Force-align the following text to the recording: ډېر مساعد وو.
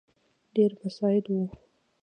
ډېر 0.55 0.71
مساعد 0.81 1.25
وو. 1.31 1.43